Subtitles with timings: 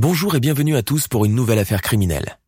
[0.00, 2.38] Bonjour et bienvenue à tous pour une nouvelle affaire criminelle.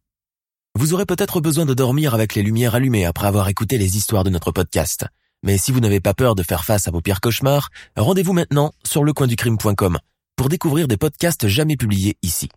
[0.78, 4.22] Vous aurez peut-être besoin de dormir avec les lumières allumées après avoir écouté les histoires
[4.22, 5.06] de notre podcast.
[5.42, 8.70] Mais si vous n'avez pas peur de faire face à vos pires cauchemars, rendez-vous maintenant
[8.86, 9.98] sur lecoinducrime.com
[10.36, 12.48] pour découvrir des podcasts jamais publiés ici.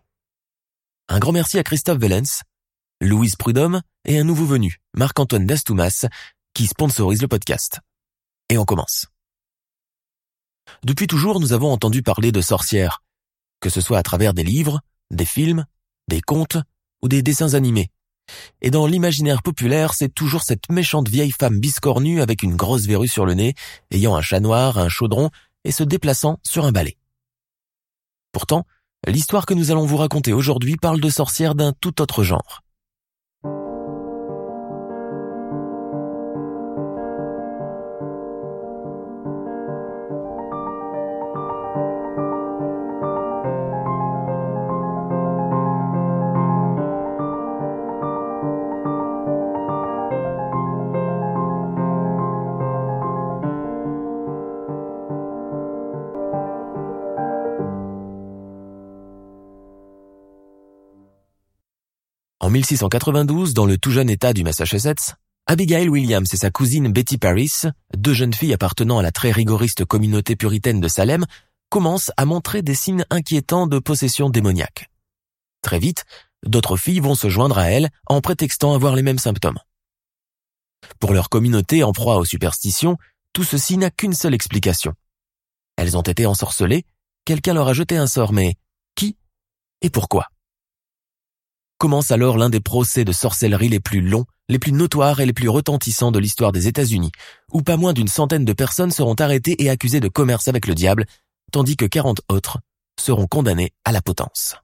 [1.08, 2.42] Un grand merci à Christophe Vellens,
[3.00, 6.06] Louise Prudhomme et un nouveau venu, Marc-Antoine Dastoumas,
[6.54, 7.80] qui sponsorise le podcast.
[8.48, 9.08] Et on commence.
[10.84, 13.02] Depuis toujours, nous avons entendu parler de sorcières,
[13.64, 14.82] que ce soit à travers des livres,
[15.14, 15.64] des films,
[16.08, 16.58] des contes
[17.02, 17.90] ou des dessins animés.
[18.62, 23.08] Et dans l'imaginaire populaire, c'est toujours cette méchante vieille femme biscornue avec une grosse verrue
[23.08, 23.54] sur le nez,
[23.90, 25.30] ayant un chat noir, un chaudron
[25.64, 26.96] et se déplaçant sur un balai.
[28.32, 28.66] Pourtant,
[29.06, 32.63] l'histoire que nous allons vous raconter aujourd'hui parle de sorcières d'un tout autre genre.
[62.64, 67.52] 1692, dans le tout jeune État du Massachusetts, Abigail Williams et sa cousine Betty Paris,
[67.94, 71.26] deux jeunes filles appartenant à la très rigoriste communauté puritaine de Salem,
[71.68, 74.88] commencent à montrer des signes inquiétants de possession démoniaque.
[75.60, 76.06] Très vite,
[76.46, 79.58] d'autres filles vont se joindre à elles en prétextant avoir les mêmes symptômes.
[81.00, 82.96] Pour leur communauté en proie aux superstitions,
[83.34, 84.94] tout ceci n'a qu'une seule explication.
[85.76, 86.86] Elles ont été ensorcelées,
[87.26, 88.54] quelqu'un leur a jeté un sort, mais
[88.94, 89.18] qui
[89.82, 90.28] et pourquoi?
[91.78, 95.32] Commence alors l'un des procès de sorcellerie les plus longs, les plus notoires et les
[95.32, 97.12] plus retentissants de l'histoire des États-Unis,
[97.52, 100.74] où pas moins d'une centaine de personnes seront arrêtées et accusées de commerce avec le
[100.74, 101.06] diable,
[101.52, 102.58] tandis que 40 autres
[103.00, 104.56] seront condamnées à la potence.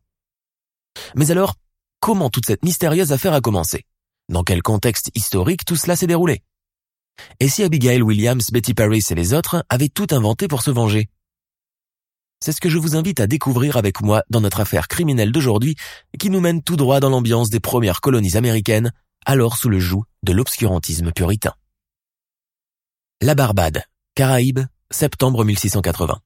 [1.14, 1.54] Mais alors,
[2.00, 3.84] comment toute cette mystérieuse affaire a commencé?
[4.28, 6.42] Dans quel contexte historique tout cela s'est déroulé?
[7.38, 11.08] Et si Abigail Williams, Betty Paris et les autres avaient tout inventé pour se venger?
[12.42, 15.76] C'est ce que je vous invite à découvrir avec moi dans notre affaire criminelle d'aujourd'hui
[16.18, 18.92] qui nous mène tout droit dans l'ambiance des premières colonies américaines,
[19.26, 21.52] alors sous le joug de l'obscurantisme puritain.
[23.20, 23.84] La Barbade,
[24.14, 26.18] Caraïbes, septembre 1680.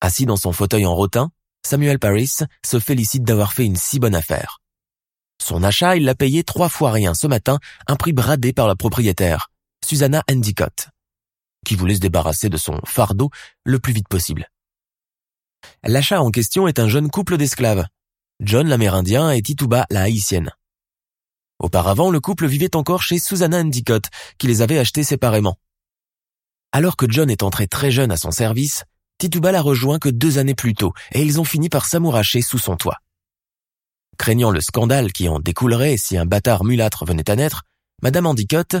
[0.00, 1.32] Assis dans son fauteuil en rotin,
[1.66, 2.30] Samuel Paris
[2.64, 4.60] se félicite d'avoir fait une si bonne affaire.
[5.42, 7.58] Son achat, il l'a payé trois fois rien ce matin,
[7.88, 9.50] un prix bradé par la propriétaire,
[9.84, 10.88] Susanna Endicott,
[11.66, 13.30] qui voulait se débarrasser de son fardeau
[13.64, 14.48] le plus vite possible.
[15.84, 17.86] L'achat en question est un jeune couple d'esclaves,
[18.40, 20.50] John l'Amérindien et Tituba la Haïtienne.
[21.58, 24.04] Auparavant, le couple vivait encore chez Susanna Endicott,
[24.38, 25.58] qui les avait achetés séparément.
[26.70, 28.84] Alors que John est entré très jeune à son service,
[29.18, 32.58] Tituba l'a rejoint que deux années plus tôt, et ils ont fini par s'amouracher sous
[32.58, 32.98] son toit.
[34.18, 37.64] Craignant le scandale qui en découlerait si un bâtard mulâtre venait à naître,
[38.02, 38.76] Madame Endicott,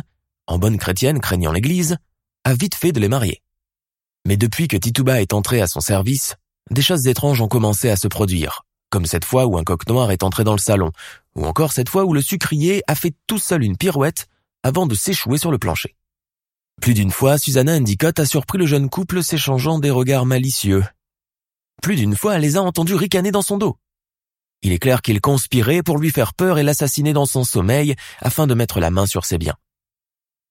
[0.46, 1.96] en bonne chrétienne craignant l'église,
[2.44, 3.42] a vite fait de les marier.
[4.24, 6.36] Mais depuis que Tituba est entré à son service,
[6.70, 10.10] des choses étranges ont commencé à se produire, comme cette fois où un coq noir
[10.10, 10.90] est entré dans le salon,
[11.34, 14.26] ou encore cette fois où le sucrier a fait tout seul une pirouette
[14.62, 15.94] avant de s'échouer sur le plancher.
[16.80, 20.84] Plus d'une fois, Susanna Endicott a surpris le jeune couple s'échangeant des regards malicieux.
[21.82, 23.76] Plus d'une fois, elle les a entendus ricaner dans son dos.
[24.62, 28.46] Il est clair qu'ils conspiraient pour lui faire peur et l'assassiner dans son sommeil afin
[28.46, 29.56] de mettre la main sur ses biens.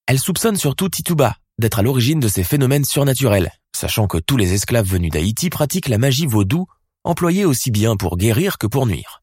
[0.05, 4.53] Elle soupçonne surtout Tituba d'être à l'origine de ces phénomènes surnaturels, sachant que tous les
[4.53, 6.65] esclaves venus d'Haïti pratiquent la magie vaudou,
[7.03, 9.21] employée aussi bien pour guérir que pour nuire.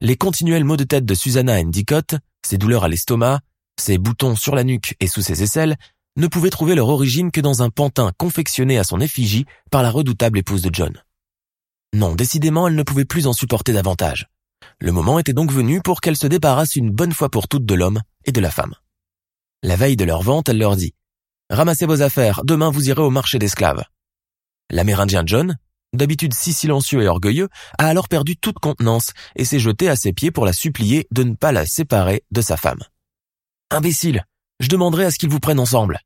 [0.00, 3.40] Les continuels maux de tête de Susanna Endicott, ses douleurs à l'estomac,
[3.78, 5.76] ses boutons sur la nuque et sous ses aisselles,
[6.16, 9.90] ne pouvaient trouver leur origine que dans un pantin confectionné à son effigie par la
[9.90, 11.00] redoutable épouse de John.
[11.94, 14.26] Non, décidément, elle ne pouvait plus en supporter davantage.
[14.78, 17.74] Le moment était donc venu pour qu'elle se débarrasse une bonne fois pour toutes de
[17.74, 18.74] l'homme et de la femme.
[19.62, 20.94] La veille de leur vente, elle leur dit
[21.50, 23.82] Ramassez vos affaires, demain vous irez au marché d'esclaves.
[24.70, 25.58] L'Amérindien John,
[25.92, 30.12] d'habitude si silencieux et orgueilleux, a alors perdu toute contenance et s'est jeté à ses
[30.12, 32.78] pieds pour la supplier de ne pas la séparer de sa femme.
[33.70, 34.24] Imbécile,
[34.60, 35.98] je demanderai à ce qu'ils vous prennent ensemble.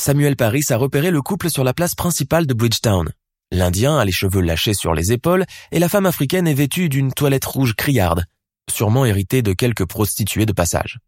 [0.00, 3.08] Samuel Paris a repéré le couple sur la place principale de Bridgetown.
[3.52, 7.12] L'Indien a les cheveux lâchés sur les épaules et la femme africaine est vêtue d'une
[7.12, 8.24] toilette rouge criarde,
[8.68, 10.98] sûrement héritée de quelques prostituées de passage.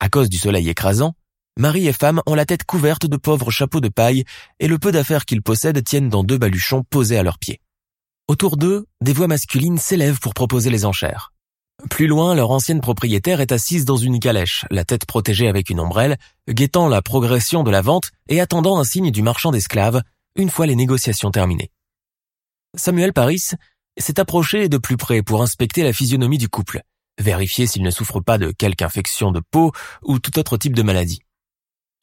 [0.00, 1.14] À cause du soleil écrasant,
[1.58, 4.24] mari et femme ont la tête couverte de pauvres chapeaux de paille
[4.60, 7.60] et le peu d'affaires qu'ils possèdent tiennent dans deux baluchons posés à leurs pieds.
[8.28, 11.32] Autour d'eux, des voix masculines s'élèvent pour proposer les enchères.
[11.90, 15.80] Plus loin, leur ancienne propriétaire est assise dans une calèche, la tête protégée avec une
[15.80, 16.16] ombrelle,
[16.48, 20.02] guettant la progression de la vente et attendant un signe du marchand d'esclaves,
[20.36, 21.70] une fois les négociations terminées.
[22.76, 23.50] Samuel Paris
[23.98, 26.82] s'est approché de plus près pour inspecter la physionomie du couple,
[27.20, 29.72] vérifier s'il ne souffre pas de quelque infection de peau
[30.02, 31.20] ou tout autre type de maladie.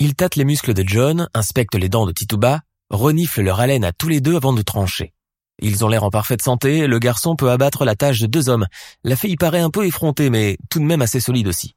[0.01, 3.92] Il tâte les muscles de John, inspecte les dents de Tituba, renifle leur haleine à
[3.92, 5.13] tous les deux avant de trancher.
[5.62, 8.66] Ils ont l'air en parfaite santé, le garçon peut abattre la tâche de deux hommes.
[9.04, 11.75] La fille paraît un peu effrontée, mais tout de même assez solide aussi.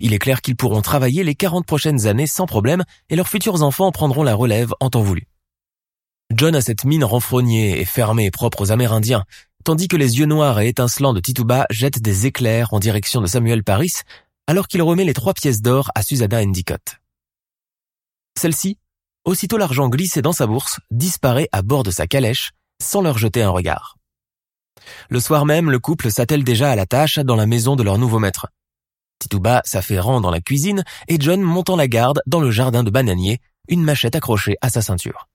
[0.00, 3.62] Il est clair qu'ils pourront travailler les 40 prochaines années sans problème et leurs futurs
[3.62, 5.26] enfants prendront la relève en temps voulu.
[6.34, 9.24] John a cette mine renfrognée et fermée propre aux Amérindiens,
[9.64, 13.26] tandis que les yeux noirs et étincelants de Tituba jettent des éclairs en direction de
[13.26, 13.92] Samuel Paris,
[14.46, 17.01] alors qu'il remet les trois pièces d'or à Susanna Endicott.
[18.38, 18.78] Celle-ci,
[19.24, 22.52] aussitôt l'argent glissé dans sa bourse, disparaît à bord de sa calèche,
[22.82, 23.96] sans leur jeter un regard.
[25.08, 27.98] Le soir même, le couple s'attelle déjà à la tâche dans la maison de leur
[27.98, 28.48] nouveau maître.
[29.18, 33.38] Tituba s'affairant dans la cuisine et John montant la garde dans le jardin de bananier,
[33.68, 35.28] une machette accrochée à sa ceinture.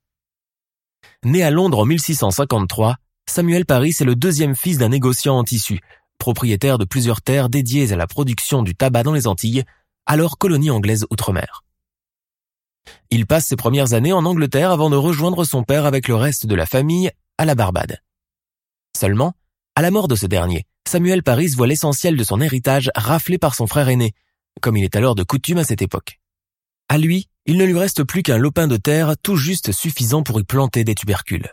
[1.24, 2.98] Né à Londres en 1653,
[3.30, 5.80] Samuel Paris est le deuxième fils d'un négociant en tissu,
[6.18, 9.64] propriétaire de plusieurs terres dédiées à la production du tabac dans les Antilles,
[10.06, 11.64] alors colonie anglaise outre-mer.
[13.10, 16.46] Il passe ses premières années en Angleterre avant de rejoindre son père avec le reste
[16.46, 18.02] de la famille à la Barbade.
[18.98, 19.34] Seulement,
[19.76, 23.56] à la mort de ce dernier, Samuel Paris voit l'essentiel de son héritage raflé par
[23.56, 24.14] son frère aîné,
[24.62, 26.20] comme il est alors de coutume à cette époque.
[26.90, 30.40] À lui, il ne lui reste plus qu'un lopin de terre tout juste suffisant pour
[30.40, 31.50] y planter des tubercules.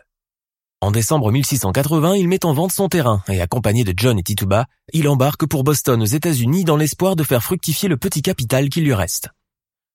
[0.81, 4.67] En décembre 1680, il met en vente son terrain et accompagné de John et Tituba,
[4.93, 8.81] il embarque pour Boston aux États-Unis dans l'espoir de faire fructifier le petit capital qui
[8.81, 9.29] lui reste.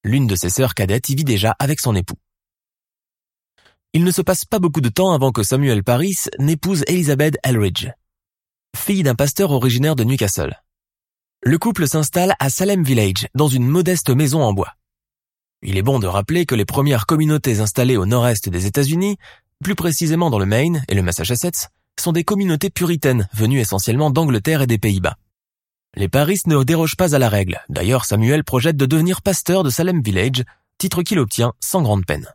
[0.04, 2.16] L'une de ses sœurs cadettes y vit déjà avec son époux.
[3.92, 7.88] Il ne se passe pas beaucoup de temps avant que Samuel Paris n'épouse Elizabeth Elridge,
[8.76, 10.62] fille d'un pasteur originaire de Newcastle.
[11.42, 14.74] Le couple s'installe à Salem Village, dans une modeste maison en bois.
[15.62, 19.16] Il est bon de rappeler que les premières communautés installées au nord-est des États-Unis,
[19.62, 21.68] plus précisément dans le Maine et le Massachusetts,
[21.98, 25.16] sont des communautés puritaines venues essentiellement d'Angleterre et des Pays-Bas.
[25.96, 27.60] Les Paris ne dérogent pas à la règle.
[27.68, 30.44] D'ailleurs, Samuel projette de devenir pasteur de Salem Village,
[30.78, 32.28] titre qu'il obtient sans grande peine.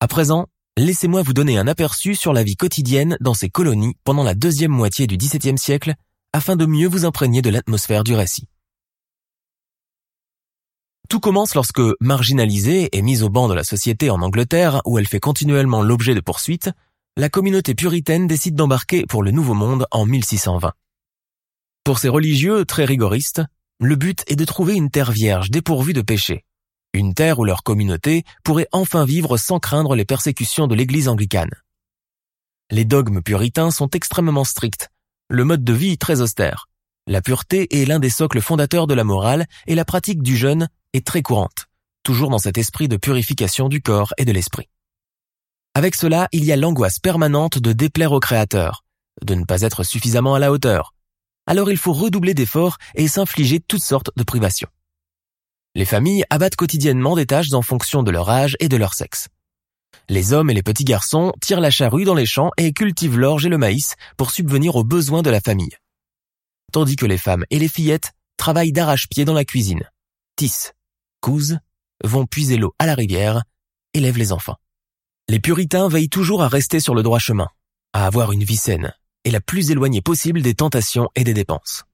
[0.00, 0.46] À présent,
[0.78, 4.70] laissez-moi vous donner un aperçu sur la vie quotidienne dans ces colonies pendant la deuxième
[4.70, 5.94] moitié du XVIIe siècle,
[6.32, 8.48] afin de mieux vous imprégner de l'atmosphère du récit.
[11.10, 15.08] Tout commence lorsque, marginalisée et mise au banc de la société en Angleterre, où elle
[15.08, 16.70] fait continuellement l'objet de poursuites,
[17.18, 20.72] la communauté puritaine décide d'embarquer pour le Nouveau Monde en 1620.
[21.84, 23.42] Pour ces religieux très rigoristes,
[23.80, 26.44] le but est de trouver une terre vierge dépourvue de péché,
[26.92, 31.54] une terre où leur communauté pourrait enfin vivre sans craindre les persécutions de l'Église anglicane.
[32.70, 34.90] Les dogmes puritains sont extrêmement stricts,
[35.28, 36.66] le mode de vie très austère.
[37.06, 40.68] La pureté est l'un des socles fondateurs de la morale et la pratique du jeûne
[40.92, 41.66] est très courante,
[42.02, 44.68] toujours dans cet esprit de purification du corps et de l'esprit.
[45.74, 48.84] Avec cela, il y a l'angoisse permanente de déplaire au Créateur,
[49.24, 50.94] de ne pas être suffisamment à la hauteur.
[51.46, 54.68] Alors il faut redoubler d'efforts et s'infliger toutes sortes de privations.
[55.74, 59.28] Les familles abattent quotidiennement des tâches en fonction de leur âge et de leur sexe.
[60.08, 63.46] Les hommes et les petits garçons tirent la charrue dans les champs et cultivent l'orge
[63.46, 65.76] et le maïs pour subvenir aux besoins de la famille.
[66.72, 69.88] Tandis que les femmes et les fillettes travaillent d'arrache-pied dans la cuisine,
[70.36, 70.72] tissent,
[71.20, 71.58] cousent,
[72.02, 73.44] vont puiser l'eau à la rivière,
[73.94, 74.56] élèvent les enfants.
[75.28, 77.48] Les puritains veillent toujours à rester sur le droit chemin,
[77.92, 78.92] à avoir une vie saine
[79.24, 81.84] et la plus éloignée possible des tentations et des dépenses.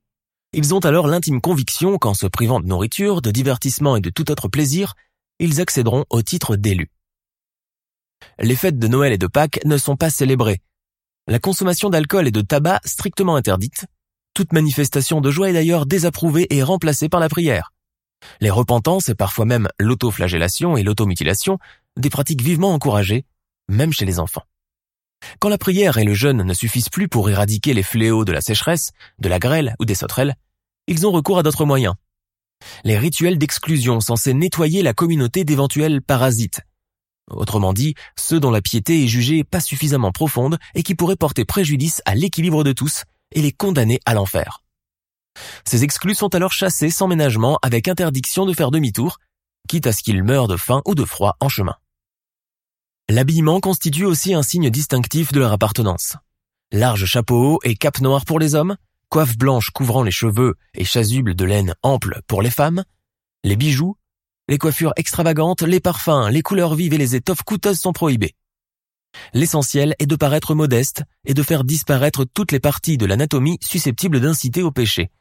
[0.53, 4.31] Ils ont alors l'intime conviction qu'en se privant de nourriture, de divertissement et de tout
[4.31, 4.95] autre plaisir,
[5.39, 6.91] ils accéderont au titre d'élu.
[8.39, 10.63] Les fêtes de Noël et de Pâques ne sont pas célébrées.
[11.27, 13.87] La consommation d'alcool et de tabac strictement interdite.
[14.33, 17.73] Toute manifestation de joie est d'ailleurs désapprouvée et remplacée par la prière.
[18.41, 21.59] Les repentances et parfois même l'autoflagellation et l'automutilation,
[21.97, 23.25] des pratiques vivement encouragées,
[23.69, 24.45] même chez les enfants.
[25.39, 28.41] Quand la prière et le jeûne ne suffisent plus pour éradiquer les fléaux de la
[28.41, 30.35] sécheresse, de la grêle ou des sauterelles,
[30.87, 31.95] ils ont recours à d'autres moyens.
[32.85, 36.61] Les rituels d'exclusion censés nettoyer la communauté d'éventuels parasites.
[37.29, 41.45] autrement dit, ceux dont la piété est jugée pas suffisamment profonde et qui pourraient porter
[41.45, 44.63] préjudice à l'équilibre de tous et les condamner à l'enfer.
[45.65, 49.19] Ces exclus sont alors chassés sans ménagement avec interdiction de faire demi-tour,
[49.69, 51.75] quitte à ce qu'ils meurent de faim ou de froid en chemin.
[53.09, 56.17] L'habillement constitue aussi un signe distinctif de leur appartenance.
[56.73, 58.77] Large chapeau et cape noire pour les hommes,
[59.11, 62.83] coiffe blanche couvrant les cheveux et chasuble de laine ample pour les femmes,
[63.45, 63.97] les bijoux,
[64.49, 68.35] les coiffures extravagantes, les parfums, les couleurs vives et les étoffes coûteuses sont prohibés.
[69.33, 74.21] L'essentiel est de paraître modeste et de faire disparaître toutes les parties de l'anatomie susceptibles
[74.21, 75.13] d'inciter au péché,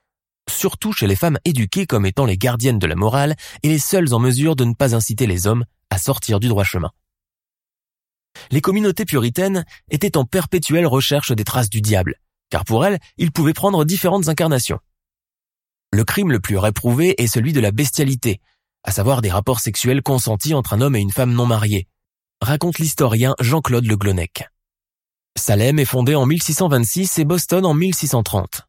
[0.49, 4.11] surtout chez les femmes éduquées comme étant les gardiennes de la morale et les seules
[4.15, 6.89] en mesure de ne pas inciter les hommes à sortir du droit chemin.
[8.51, 12.15] Les communautés puritaines étaient en perpétuelle recherche des traces du diable,
[12.49, 14.79] car pour elles, il pouvait prendre différentes incarnations.
[15.91, 18.41] Le crime le plus réprouvé est celui de la bestialité,
[18.83, 21.87] à savoir des rapports sexuels consentis entre un homme et une femme non mariée,
[22.41, 24.47] raconte l'historien Jean-Claude Le Glonec.
[25.37, 28.61] Salem est fondé en 1626 et Boston en 1630.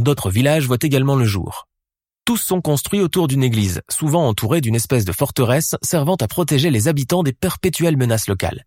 [0.00, 1.66] D'autres villages voient également le jour.
[2.24, 6.70] Tous sont construits autour d'une église, souvent entourée d'une espèce de forteresse servant à protéger
[6.70, 8.64] les habitants des perpétuelles menaces locales.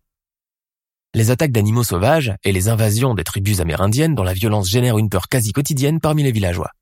[1.14, 5.08] Les attaques d'animaux sauvages et les invasions des tribus amérindiennes dont la violence génère une
[5.08, 6.72] peur quasi quotidienne parmi les villageois.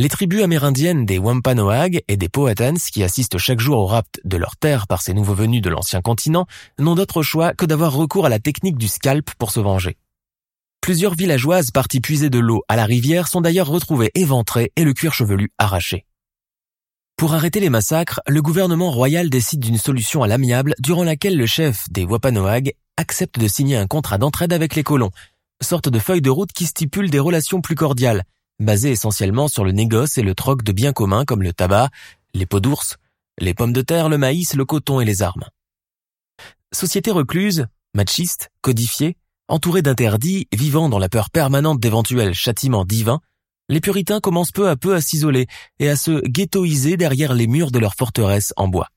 [0.00, 4.36] Les tribus amérindiennes des Wampanoag et des Powhatans qui assistent chaque jour au rapt de
[4.36, 6.46] leurs terres par ces nouveaux venus de l'ancien continent
[6.80, 9.96] n'ont d'autre choix que d'avoir recours à la technique du scalp pour se venger.
[10.80, 14.92] Plusieurs villageoises parties puiser de l'eau à la rivière sont d'ailleurs retrouvées éventrées et le
[14.94, 16.06] cuir chevelu arraché.
[17.16, 21.46] Pour arrêter les massacres, le gouvernement royal décide d'une solution à l'amiable durant laquelle le
[21.46, 25.10] chef des Wampanoag accepte de signer un contrat d'entraide avec les colons,
[25.60, 28.24] sorte de feuille de route qui stipule des relations plus cordiales,
[28.58, 31.90] basées essentiellement sur le négoce et le troc de biens communs comme le tabac,
[32.34, 32.96] les peaux d'ours,
[33.38, 35.44] les pommes de terre, le maïs, le coton et les armes.
[36.72, 39.16] Société recluse, machiste, codifiée,
[39.48, 43.20] entourée d'interdits, vivant dans la peur permanente d'éventuels châtiments divins,
[43.68, 45.46] les puritains commencent peu à peu à s'isoler
[45.78, 48.88] et à se ghettoiser derrière les murs de leur forteresse en bois.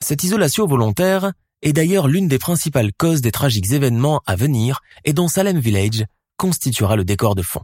[0.00, 1.32] Cette isolation volontaire
[1.62, 6.04] est d'ailleurs l'une des principales causes des tragiques événements à venir et dont Salem Village
[6.36, 7.62] constituera le décor de fond.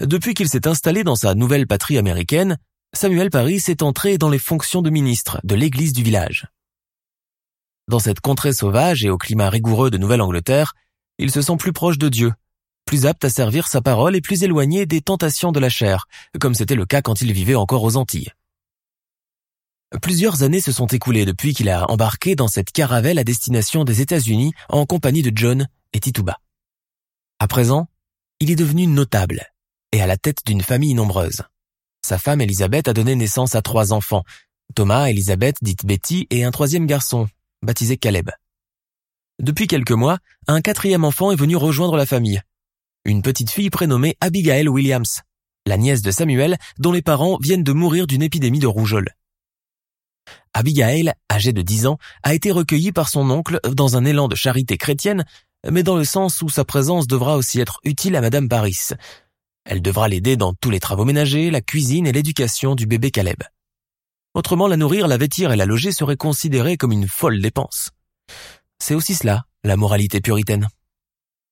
[0.00, 2.56] Depuis qu'il s'est installé dans sa nouvelle patrie américaine,
[2.94, 6.46] Samuel Paris est entré dans les fonctions de ministre de l'église du village.
[7.88, 10.74] Dans cette contrée sauvage et au climat rigoureux de Nouvelle-Angleterre,
[11.18, 12.32] il se sent plus proche de Dieu,
[12.84, 16.06] plus apte à servir sa parole et plus éloigné des tentations de la chair,
[16.40, 18.32] comme c'était le cas quand il vivait encore aux Antilles.
[20.02, 24.02] Plusieurs années se sont écoulées depuis qu'il a embarqué dans cette caravelle à destination des
[24.02, 26.38] États-Unis en compagnie de John et Tituba.
[27.38, 27.88] À présent,
[28.38, 29.46] il est devenu notable
[29.92, 31.42] et à la tête d'une famille nombreuse.
[32.04, 34.24] Sa femme Elisabeth a donné naissance à trois enfants,
[34.74, 37.26] Thomas, Elisabeth, dite Betty, et un troisième garçon,
[37.62, 38.30] baptisé Caleb.
[39.40, 42.42] Depuis quelques mois, un quatrième enfant est venu rejoindre la famille.
[43.06, 45.22] Une petite fille prénommée Abigail Williams,
[45.64, 49.14] la nièce de Samuel, dont les parents viennent de mourir d'une épidémie de rougeole.
[50.54, 54.34] Abigail, âgée de 10 ans, a été recueillie par son oncle dans un élan de
[54.34, 55.24] charité chrétienne,
[55.70, 58.78] mais dans le sens où sa présence devra aussi être utile à Madame Paris.
[59.64, 63.42] Elle devra l'aider dans tous les travaux ménagers, la cuisine et l'éducation du bébé Caleb.
[64.34, 67.90] Autrement, la nourrir, la vêtir et la loger seraient considérées comme une folle dépense.
[68.78, 70.68] C'est aussi cela, la moralité puritaine.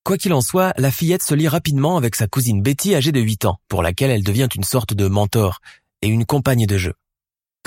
[0.04, 3.20] Quoi qu'il en soit, la fillette se lie rapidement avec sa cousine Betty âgée de
[3.20, 5.60] 8 ans, pour laquelle elle devient une sorte de mentor
[6.00, 6.94] et une compagne de jeu.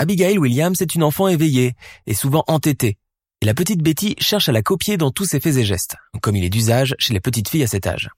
[0.00, 1.74] Abigail Williams est une enfant éveillée
[2.06, 2.96] et souvent entêtée,
[3.42, 6.36] et la petite Betty cherche à la copier dans tous ses faits et gestes, comme
[6.36, 8.08] il est d'usage chez les petites filles à cet âge.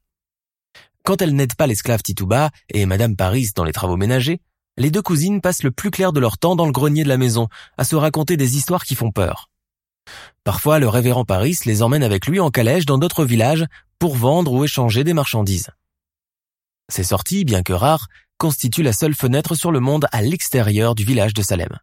[1.02, 4.40] Quand elle n'aide pas l'esclave Tituba et Madame Paris dans les travaux ménagers,
[4.76, 7.18] les deux cousines passent le plus clair de leur temps dans le grenier de la
[7.18, 9.50] maison, à se raconter des histoires qui font peur.
[10.44, 13.66] Parfois, le révérend Paris les emmène avec lui en calèche dans d'autres villages
[13.98, 15.70] pour vendre ou échanger des marchandises.
[16.88, 18.06] Ces sorties, bien que rares,
[18.42, 21.78] constitue la seule fenêtre sur le monde à l'extérieur du village de Salem.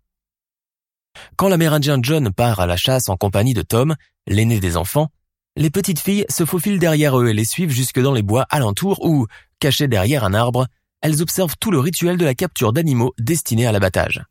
[1.38, 3.96] Quand l'Amérindien John part à la chasse en compagnie de Tom,
[4.28, 5.08] l'aîné des enfants,
[5.56, 9.06] les petites filles se faufilent derrière eux et les suivent jusque dans les bois alentours
[9.06, 9.26] où,
[9.60, 10.68] cachées derrière un arbre,
[11.02, 14.26] elles observent tout le rituel de la capture d'animaux destinés à l'abattage.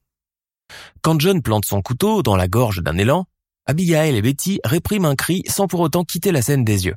[1.00, 3.24] Quand John plante son couteau dans la gorge d'un élan,
[3.64, 6.96] Abigail et Betty répriment un cri sans pour autant quitter la scène des yeux.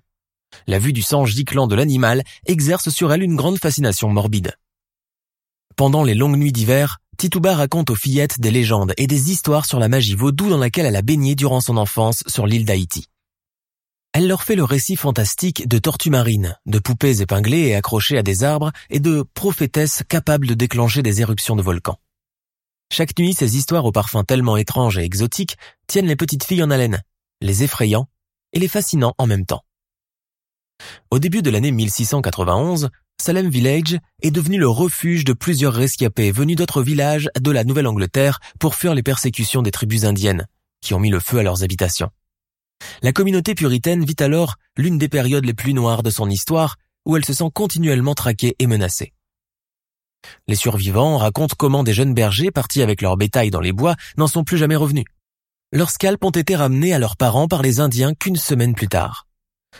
[0.68, 4.58] La vue du sang giclant de l'animal exerce sur elle une grande fascination morbide.
[5.76, 9.80] Pendant les longues nuits d'hiver, Tituba raconte aux fillettes des légendes et des histoires sur
[9.80, 13.08] la magie vaudou dans laquelle elle a baigné durant son enfance sur l'île d'Haïti.
[14.14, 18.24] Elle leur fait le récit fantastique de tortues marines, de poupées épinglées et accrochées à
[18.24, 22.00] des arbres et de prophétesses capables de déclencher des éruptions de volcans.
[22.92, 25.56] Chaque nuit, ces histoires aux parfums tellement étranges et exotiques
[25.88, 27.02] tiennent les petites filles en haleine,
[27.40, 28.10] les effrayant
[28.52, 29.64] et les fascinant en même temps.
[31.10, 32.90] Au début de l'année 1691,
[33.22, 38.40] Salem Village est devenu le refuge de plusieurs rescapés venus d'autres villages de la Nouvelle-Angleterre
[38.60, 40.48] pour fuir les persécutions des tribus indiennes,
[40.82, 42.10] qui ont mis le feu à leurs habitations.
[43.04, 47.16] La communauté puritaine vit alors l'une des périodes les plus noires de son histoire, où
[47.16, 49.14] elle se sent continuellement traquée et menacée.
[50.48, 54.26] Les survivants racontent comment des jeunes bergers partis avec leur bétail dans les bois n'en
[54.26, 55.06] sont plus jamais revenus.
[55.72, 59.28] Leurs scalps ont été ramenés à leurs parents par les Indiens qu'une semaine plus tard.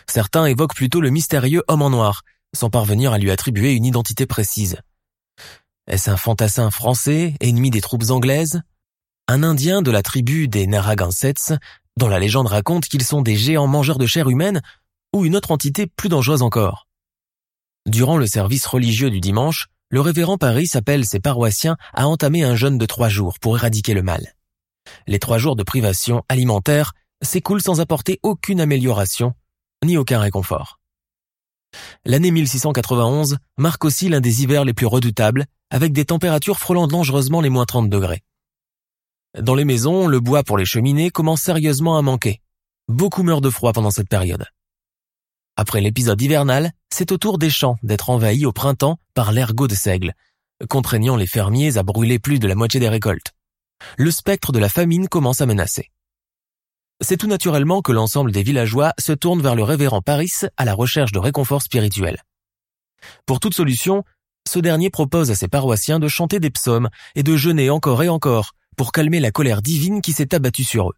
[0.06, 2.22] Certains évoquent plutôt le mystérieux homme en noir,
[2.56, 4.78] sans parvenir à lui attribuer une identité précise.
[5.88, 8.62] Est-ce un fantassin français, ennemi des troupes anglaises?
[9.28, 11.54] Un Indien de la tribu des Narragansetts,
[11.98, 14.62] dont la légende raconte qu'ils sont des géants mangeurs de chair humaine,
[15.14, 16.88] ou une autre entité plus dangereuse encore?
[17.88, 22.56] Durant le service religieux du dimanche, le révérend Paris appelle ses paroissiens à entamer un
[22.56, 24.36] jeûne de trois jours pour éradiquer le mal.
[25.08, 29.34] Les trois jours de privation alimentaire s'écoulent sans apporter aucune amélioration
[29.84, 30.81] ni aucun réconfort.
[32.06, 37.42] L'année 1691 marque aussi l'un des hivers les plus redoutables, avec des températures frôlant dangereusement
[37.42, 38.24] les moins 30 degrés.
[39.40, 42.42] Dans les maisons, le bois pour les cheminées commence sérieusement à manquer.
[42.90, 44.46] Beaucoup meurent de froid pendant cette période.
[45.56, 49.76] Après l'épisode hivernal, c'est au tour des champs d'être envahis au printemps par l'ergot de
[49.76, 50.14] seigle,
[50.70, 53.32] contraignant les fermiers à brûler plus de la moitié des récoltes.
[53.98, 55.92] Le spectre de la famine commence à menacer.
[57.04, 60.76] C'est tout naturellement que l'ensemble des villageois se tournent vers le révérend Paris à la
[60.76, 62.22] recherche de réconfort spirituel.
[63.26, 64.04] Pour toute solution,
[64.48, 68.10] ce dernier propose à ses paroissiens de chanter des psaumes et de jeûner encore et
[68.10, 70.96] encore pour calmer la colère divine qui s'est abattue sur eux.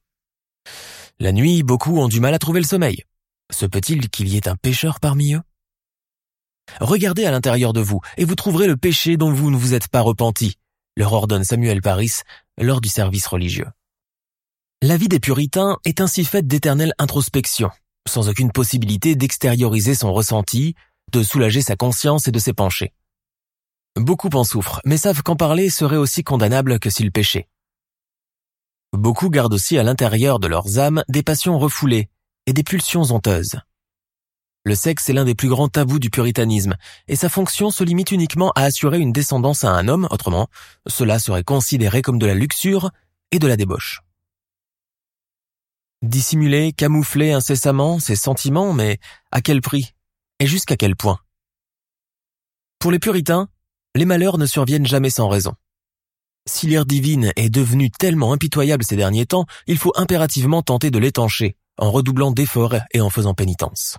[1.19, 3.03] La nuit, beaucoup ont du mal à trouver le sommeil.
[3.50, 5.41] Se peut-il qu'il y ait un pécheur parmi eux?
[6.81, 9.88] Regardez à l'intérieur de vous et vous trouverez le péché dont vous ne vous êtes
[9.88, 10.57] pas repenti,
[10.98, 12.12] leur ordonne Samuel Paris
[12.57, 13.67] lors du service religieux.
[14.85, 17.69] La vie des puritains est ainsi faite d'éternelle introspection,
[18.05, 20.75] sans aucune possibilité d'extérioriser son ressenti,
[21.13, 22.91] de soulager sa conscience et de s'épancher.
[23.95, 27.48] Beaucoup en souffrent, mais savent qu'en parler serait aussi condamnable que s'ils péchaient.
[28.91, 32.09] Beaucoup gardent aussi à l'intérieur de leurs âmes des passions refoulées
[32.46, 33.61] et des pulsions honteuses.
[34.65, 36.75] Le sexe est l'un des plus grands tabous du puritanisme,
[37.07, 40.50] et sa fonction se limite uniquement à assurer une descendance à un homme, autrement,
[40.87, 42.91] cela serait considéré comme de la luxure
[43.31, 44.03] et de la débauche.
[46.03, 49.00] Dissimuler, camoufler incessamment ses sentiments, mais
[49.31, 49.94] à quel prix
[50.42, 51.18] Et jusqu'à quel point?
[52.77, 53.48] Pour les puritains,
[53.96, 55.53] les malheurs ne surviennent jamais sans raison.
[56.46, 61.00] Si l'ère divine est devenue tellement impitoyable ces derniers temps, il faut impérativement tenter de
[61.00, 63.98] l'étancher, en redoublant d'efforts et en faisant pénitence.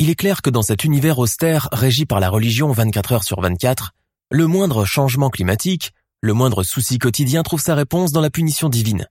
[0.00, 3.40] Il est clair que dans cet univers austère régi par la religion 24 heures sur
[3.40, 3.92] 24,
[4.32, 5.92] le moindre changement climatique,
[6.22, 9.06] le moindre souci quotidien trouve sa réponse dans la punition divine.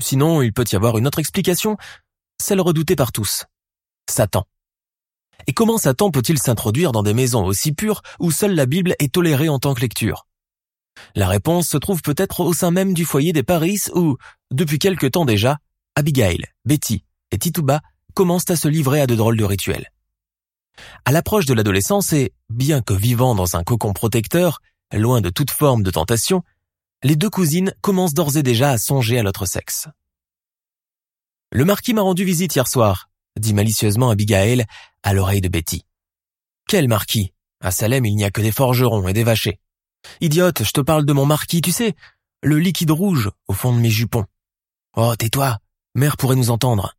[0.00, 1.76] Sinon, il peut y avoir une autre explication,
[2.40, 3.44] celle redoutée par tous.
[4.08, 4.44] Satan.
[5.46, 9.12] Et comment Satan peut-il s'introduire dans des maisons aussi pures où seule la Bible est
[9.12, 10.26] tolérée en tant que lecture?
[11.14, 14.16] La réponse se trouve peut-être au sein même du foyer des Paris où,
[14.50, 15.58] depuis quelque temps déjà,
[15.94, 17.80] Abigail, Betty et Tituba
[18.14, 19.90] commencent à se livrer à de drôles de rituels.
[21.04, 24.60] À l'approche de l'adolescence et, bien que vivant dans un cocon protecteur,
[24.92, 26.42] loin de toute forme de tentation,
[27.02, 29.88] les deux cousines commencent d'ores et déjà à songer à l'autre sexe.
[31.50, 34.64] Le marquis m'a rendu visite hier soir, dit malicieusement Abigail
[35.02, 35.84] à l'oreille de Betty.
[36.68, 37.34] Quel marquis?
[37.60, 39.60] À Salem, il n'y a que des forgerons et des vachers.
[40.20, 41.94] Idiote, je te parle de mon marquis, tu sais,
[42.42, 44.24] le liquide rouge au fond de mes jupons.
[44.96, 45.58] Oh, tais-toi,
[45.94, 46.96] mère pourrait nous entendre.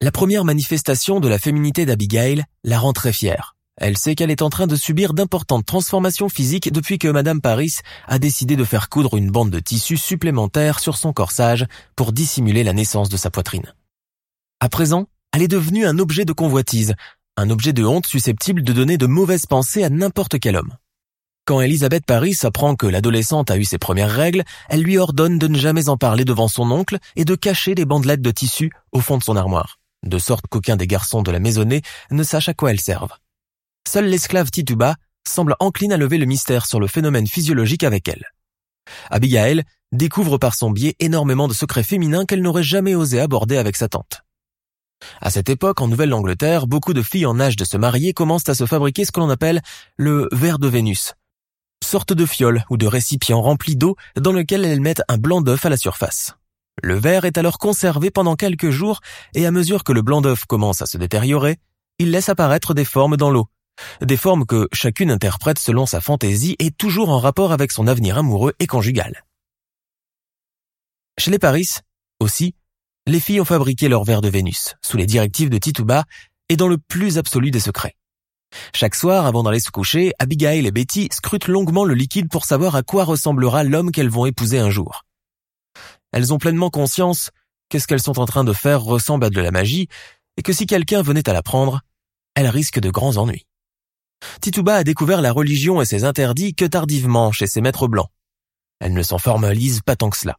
[0.00, 3.53] La première manifestation de la féminité d'Abigail la rend très fière.
[3.76, 7.78] Elle sait qu'elle est en train de subir d'importantes transformations physiques depuis que Madame Paris
[8.06, 12.62] a décidé de faire coudre une bande de tissu supplémentaire sur son corsage pour dissimuler
[12.62, 13.74] la naissance de sa poitrine.
[14.60, 16.94] À présent, elle est devenue un objet de convoitise,
[17.36, 20.76] un objet de honte susceptible de donner de mauvaises pensées à n'importe quel homme.
[21.44, 25.48] Quand Elisabeth Paris apprend que l'adolescente a eu ses premières règles, elle lui ordonne de
[25.48, 29.00] ne jamais en parler devant son oncle et de cacher les bandelettes de tissu au
[29.00, 32.54] fond de son armoire de sorte qu'aucun des garçons de la maisonnée ne sache à
[32.54, 33.14] quoi elles servent.
[33.88, 38.24] Seul l'esclave Tituba semble encline à lever le mystère sur le phénomène physiologique avec elle.
[39.10, 43.76] Abigail découvre par son biais énormément de secrets féminins qu'elle n'aurait jamais osé aborder avec
[43.76, 44.22] sa tante.
[45.20, 48.54] À cette époque, en Nouvelle-Angleterre, beaucoup de filles en âge de se marier commencent à
[48.54, 49.62] se fabriquer ce que l'on appelle
[49.96, 51.14] le verre de Vénus,
[51.82, 55.66] sorte de fiole ou de récipient rempli d'eau dans lequel elles mettent un blanc d'œuf
[55.66, 56.34] à la surface.
[56.82, 59.00] Le verre est alors conservé pendant quelques jours
[59.34, 61.58] et à mesure que le blanc d'œuf commence à se détériorer,
[61.98, 63.46] il laisse apparaître des formes dans l'eau,
[64.00, 68.18] des formes que chacune interprète selon sa fantaisie et toujours en rapport avec son avenir
[68.18, 69.24] amoureux et conjugal.
[71.18, 71.68] Chez les Paris,
[72.20, 72.54] aussi,
[73.06, 76.04] les filles ont fabriqué leur verre de Vénus, sous les directives de Tituba
[76.48, 77.96] et dans le plus absolu des secrets.
[78.74, 82.76] Chaque soir, avant d'aller se coucher, Abigail et Betty scrutent longuement le liquide pour savoir
[82.76, 85.04] à quoi ressemblera l'homme qu'elles vont épouser un jour.
[86.12, 87.30] Elles ont pleinement conscience
[87.68, 89.88] que ce qu'elles sont en train de faire ressemble à de la magie
[90.36, 91.80] et que si quelqu'un venait à l'apprendre,
[92.34, 93.46] elles risquent de grands ennuis.
[94.40, 98.08] Tituba a découvert la religion et ses interdits que tardivement chez ses maîtres blancs.
[98.80, 100.36] Elle ne s'en formalise pas tant que cela.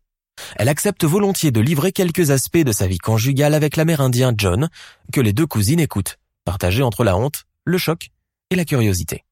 [0.58, 4.70] Elle accepte volontiers de livrer quelques aspects de sa vie conjugale avec l'amérindien John,
[5.14, 8.10] que les deux cousines écoutent, partagées entre la honte, le choc
[8.50, 9.24] et la curiosité.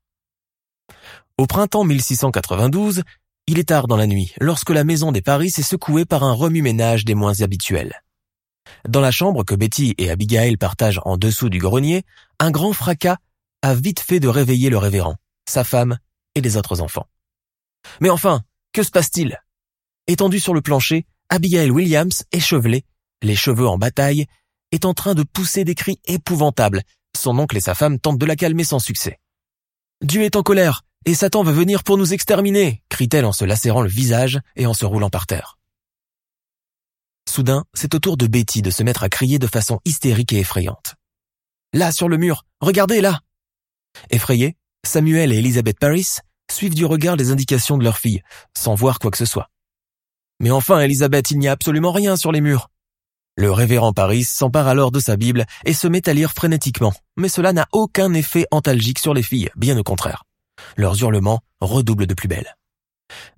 [1.37, 3.03] Au printemps 1692,
[3.47, 6.33] il est tard dans la nuit lorsque la maison des Paris est secouée par un
[6.33, 8.01] remue-ménage des moins habituels.
[8.87, 12.03] Dans la chambre que Betty et Abigail partagent en dessous du grenier,
[12.39, 13.17] un grand fracas
[13.63, 15.15] a vite fait de réveiller le révérend,
[15.49, 15.97] sa femme
[16.35, 17.07] et les autres enfants.
[18.01, 19.41] Mais enfin, que se passe-t-il?
[20.05, 22.83] Étendue sur le plancher, Abigail Williams, échevelée,
[23.21, 24.25] les cheveux en bataille,
[24.71, 26.83] est en train de pousser des cris épouvantables.
[27.17, 29.19] Son oncle et sa femme tentent de la calmer sans succès.
[30.03, 33.81] Dieu est en colère, et Satan veut venir pour nous exterminer, crie-t-elle en se lacérant
[33.81, 35.57] le visage et en se roulant par terre.
[37.29, 40.39] Soudain, c'est au tour de Betty de se mettre à crier de façon hystérique et
[40.39, 40.95] effrayante.
[41.71, 43.21] Là, sur le mur, regardez là
[44.09, 46.17] Effrayés, Samuel et Elizabeth Paris
[46.51, 48.21] suivent du regard les indications de leur fille,
[48.57, 49.49] sans voir quoi que ce soit.
[50.39, 52.69] Mais enfin, Elisabeth, il n'y a absolument rien sur les murs.
[53.35, 57.29] Le révérend Paris s'empare alors de sa Bible et se met à lire frénétiquement, mais
[57.29, 60.23] cela n'a aucun effet antalgique sur les filles, bien au contraire.
[60.77, 62.55] Leurs hurlements redoublent de plus belle.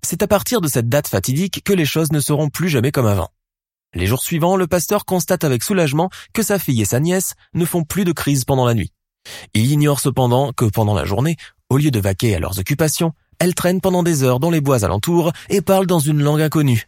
[0.04, 3.06] C'est à partir de cette date fatidique que les choses ne seront plus jamais comme
[3.06, 3.30] avant.
[3.94, 7.66] Les jours suivants, le pasteur constate avec soulagement que sa fille et sa nièce ne
[7.66, 8.92] font plus de crise pendant la nuit.
[9.54, 11.38] Il ignore cependant que pendant la journée,
[11.70, 14.86] au lieu de vaquer à leurs occupations, elles traînent pendant des heures dans les bois
[14.86, 16.88] alentours et parlent dans une langue inconnue,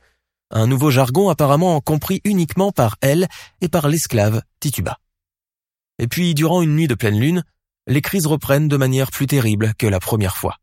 [0.51, 3.27] un nouveau jargon apparemment compris uniquement par elle
[3.61, 4.97] et par l'esclave Tituba.
[5.99, 7.43] Et puis, durant une nuit de pleine lune,
[7.87, 10.57] les crises reprennent de manière plus terrible que la première fois.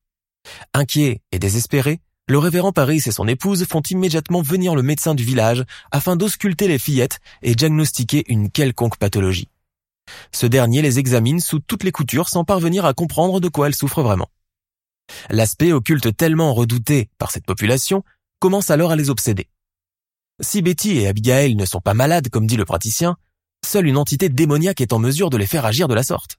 [0.72, 5.24] Inquiet et désespéré, le révérend Paris et son épouse font immédiatement venir le médecin du
[5.24, 9.48] village afin d'ausculter les fillettes et diagnostiquer une quelconque pathologie.
[10.32, 13.74] Ce dernier les examine sous toutes les coutures sans parvenir à comprendre de quoi elles
[13.74, 14.30] souffrent vraiment.
[15.30, 18.04] L'aspect occulte tellement redouté par cette population
[18.38, 19.48] commence alors à les obséder.
[20.40, 23.16] Si Betty et Abigail ne sont pas malades, comme dit le praticien,
[23.64, 26.36] seule une entité démoniaque est en mesure de les faire agir de la sorte.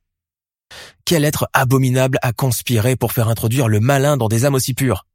[1.05, 5.05] Quel être abominable a conspiré pour faire introduire le malin dans des âmes aussi pures?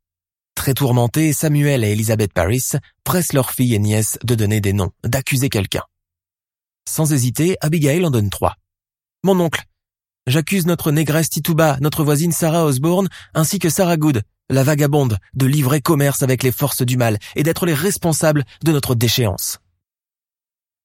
[0.54, 2.72] Très tourmentés, Samuel et Elizabeth Paris
[3.04, 5.82] pressent leurs filles et nièces de donner des noms, d'accuser quelqu'un.
[6.88, 8.56] Sans hésiter, Abigail en donne trois.
[9.22, 9.64] Mon oncle.
[10.26, 15.46] J'accuse notre négresse Tituba, notre voisine Sarah Osborne, ainsi que Sarah Good, la vagabonde, de
[15.46, 19.58] livrer commerce avec les forces du mal et d'être les responsables de notre déchéance.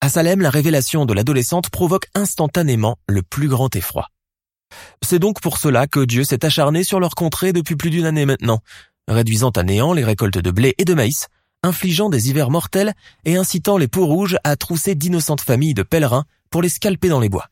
[0.02, 4.10] À Salem, la révélation de l'adolescente provoque instantanément le plus grand effroi.
[5.04, 8.26] C'est donc pour cela que Dieu s'est acharné sur leur contrée depuis plus d'une année
[8.26, 8.60] maintenant,
[9.08, 11.28] réduisant à néant les récoltes de blé et de maïs,
[11.66, 12.94] infligeant des hivers mortels
[13.26, 17.20] et incitant les peaux rouges à trousser d'innocentes familles de pèlerins pour les scalper dans
[17.20, 17.50] les bois.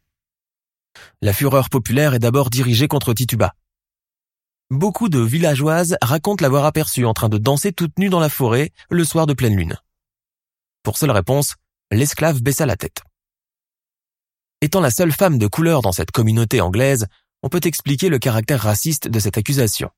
[1.21, 3.55] La fureur populaire est d'abord dirigée contre Tituba,
[4.73, 8.71] Beaucoup de villageoises racontent l'avoir aperçue en train de danser toute nue dans la forêt
[8.89, 9.77] le soir de pleine lune.
[10.81, 11.57] Pour seule réponse,
[11.91, 13.03] l'esclave baissa la tête.
[14.61, 17.05] Étant la seule femme de couleur dans cette communauté anglaise,
[17.43, 19.91] on peut expliquer le caractère raciste de cette accusation.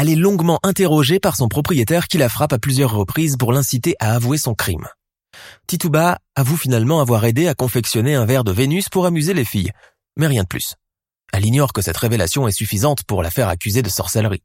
[0.00, 3.96] Elle est longuement interrogée par son propriétaire qui la frappe à plusieurs reprises pour l'inciter
[4.00, 4.88] à avouer son crime.
[5.66, 9.72] Tituba avoue finalement avoir aidé à confectionner un verre de Vénus pour amuser les filles,
[10.16, 10.74] mais rien de plus.
[11.34, 14.42] Elle ignore que cette révélation est suffisante pour la faire accuser de sorcellerie.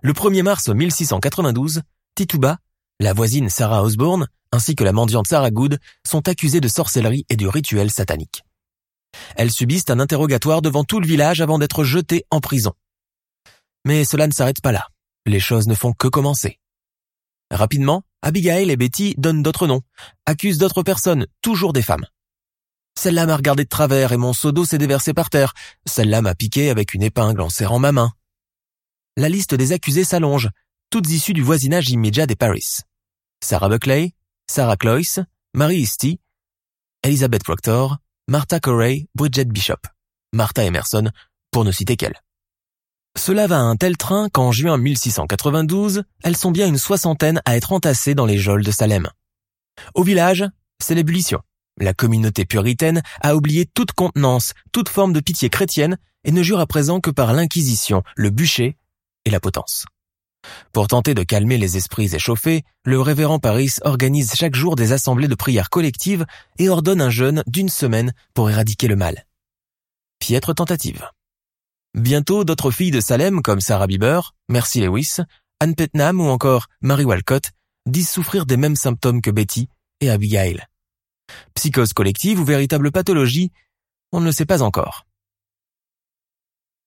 [0.00, 1.82] Le 1er mars 1692,
[2.14, 2.56] Tituba,
[3.00, 7.36] la voisine Sarah Osborne, ainsi que la mendiante Sarah Good sont accusées de sorcellerie et
[7.36, 8.44] de rituels sataniques.
[9.36, 12.72] Elles subissent un interrogatoire devant tout le village avant d'être jetées en prison.
[13.84, 14.88] Mais cela ne s'arrête pas là.
[15.26, 16.58] Les choses ne font que commencer.
[17.50, 19.82] Rapidement, Abigail et Betty donnent d'autres noms,
[20.26, 22.06] accusent d'autres personnes, toujours des femmes.
[22.98, 25.54] Celle-là m'a regardé de travers et mon seau d'eau s'est déversé par terre.
[25.86, 28.12] Celle-là m'a piqué avec une épingle en serrant ma main.
[29.16, 30.48] La liste des accusés s'allonge,
[30.90, 32.78] toutes issues du voisinage immédiat des Paris.
[33.42, 34.14] Sarah Buckley,
[34.48, 35.20] Sarah Cloyce,
[35.54, 36.20] Mary Easty,
[37.02, 39.80] Elizabeth Proctor, Martha Corey, Bridget Bishop,
[40.32, 41.10] Martha Emerson,
[41.50, 42.20] pour ne citer qu'elle.
[43.18, 47.56] Cela va à un tel train qu'en juin 1692, elles sont bien une soixantaine à
[47.56, 49.08] être entassées dans les geôles de Salem.
[49.94, 50.44] Au village,
[50.82, 51.40] c'est l'ébullition.
[51.78, 56.60] La communauté puritaine a oublié toute contenance, toute forme de pitié chrétienne et ne jure
[56.60, 58.76] à présent que par l'inquisition, le bûcher
[59.24, 59.84] et la potence.
[60.72, 65.28] Pour tenter de calmer les esprits échauffés, le révérend Paris organise chaque jour des assemblées
[65.28, 66.26] de prières collectives
[66.58, 69.26] et ordonne un jeûne d'une semaine pour éradiquer le mal.
[70.18, 71.08] Piètre tentative.
[71.94, 75.16] Bientôt, d'autres filles de Salem comme Sarah Bieber, Mercy Lewis,
[75.60, 77.50] Anne Petnam ou encore Mary Walcott
[77.86, 79.68] disent souffrir des mêmes symptômes que Betty
[80.00, 80.66] et Abigail.
[81.54, 83.52] Psychose collective ou véritable pathologie,
[84.10, 85.06] on ne le sait pas encore.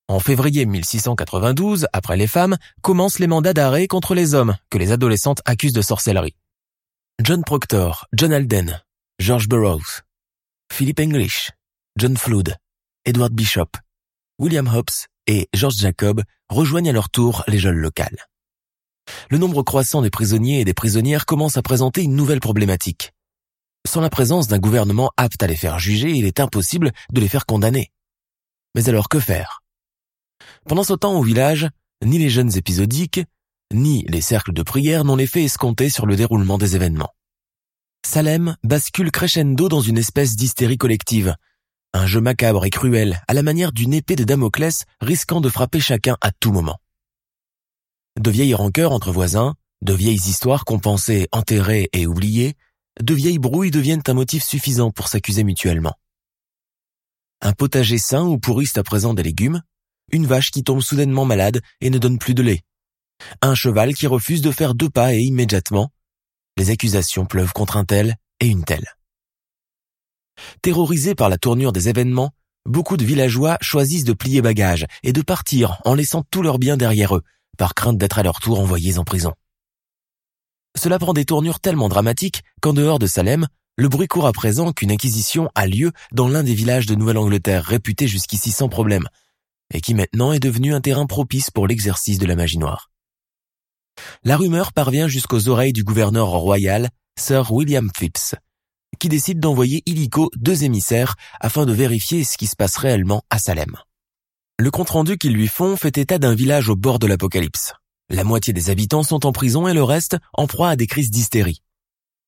[0.07, 4.91] En février 1692, après les femmes, commencent les mandats d'arrêt contre les hommes que les
[4.91, 6.35] adolescentes accusent de sorcellerie.
[7.23, 8.81] John Proctor, John Alden,
[9.19, 10.01] George Burroughs,
[10.71, 11.51] Philip English,
[11.97, 12.55] John Flood,
[13.05, 13.77] Edward Bishop,
[14.37, 18.27] William Hobbes et George Jacob rejoignent à leur tour les geôles locales.
[19.29, 23.13] Le nombre croissant des prisonniers et des prisonnières commence à présenter une nouvelle problématique.
[23.87, 27.29] Sans la présence d'un gouvernement apte à les faire juger, il est impossible de les
[27.29, 27.91] faire condamner.
[28.73, 29.63] Mais alors que faire?
[30.67, 31.69] Pendant ce temps au village,
[32.03, 33.21] ni les jeunes épisodiques,
[33.73, 37.13] ni les cercles de prière n'ont l'effet escompté sur le déroulement des événements.
[38.05, 41.35] Salem bascule crescendo dans une espèce d'hystérie collective,
[41.95, 45.79] un jeu macabre et cruel à la manière d'une épée de Damoclès risquant de frapper
[45.79, 46.77] chacun à tout moment.
[48.19, 52.55] De vieilles rancœurs entre voisins, de vieilles histoires pensait enterrées et oubliées,
[52.99, 55.95] de vieilles brouilles deviennent un motif suffisant pour s'accuser mutuellement.
[57.41, 59.61] Un potager sain où pourrissent à présent des légumes,
[60.11, 62.61] une vache qui tombe soudainement malade et ne donne plus de lait,
[63.41, 65.91] un cheval qui refuse de faire deux pas et immédiatement,
[66.57, 68.95] les accusations pleuvent contre un tel et une telle.
[70.61, 72.31] Terrorisés par la tournure des événements,
[72.65, 76.77] beaucoup de villageois choisissent de plier bagages et de partir en laissant tous leurs biens
[76.77, 77.23] derrière eux,
[77.57, 79.33] par crainte d'être à leur tour envoyés en prison.
[80.77, 84.71] Cela prend des tournures tellement dramatiques qu'en dehors de Salem, le bruit court à présent
[84.71, 89.07] qu'une inquisition a lieu dans l'un des villages de Nouvelle-Angleterre réputés jusqu'ici sans problème,
[89.73, 92.89] et qui maintenant est devenu un terrain propice pour l'exercice de la magie noire.
[94.23, 98.35] La rumeur parvient jusqu'aux oreilles du gouverneur royal, Sir William Phipps,
[98.99, 103.39] qui décide d'envoyer illico deux émissaires afin de vérifier ce qui se passe réellement à
[103.39, 103.75] Salem.
[104.57, 107.73] Le compte-rendu qu'ils lui font fait état d'un village au bord de l'apocalypse.
[108.09, 111.11] La moitié des habitants sont en prison et le reste en proie à des crises
[111.11, 111.61] d'hystérie.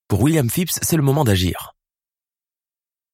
[0.07, 1.73] Pour William Phipps, c'est le moment d'agir.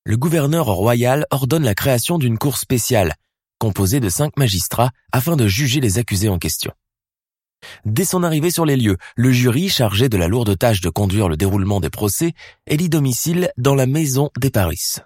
[0.06, 3.16] Le gouverneur royal ordonne la création d'une cour spéciale
[3.63, 6.74] composé de cinq magistrats afin de juger les accusés en question.
[7.86, 11.30] Dès son arrivée sur les lieux, le jury, chargé de la lourde tâche de conduire
[11.30, 12.34] le déroulement des procès,
[12.67, 14.97] élit domicile dans la maison des Paris.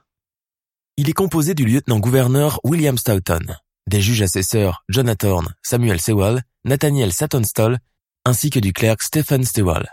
[0.98, 3.46] Il est composé du lieutenant-gouverneur William Stoughton,
[3.88, 7.80] des juges assesseurs Jonathan Samuel Sewell, Nathaniel Sattonstall,
[8.26, 9.88] ainsi que du clerc Stephen Stewell.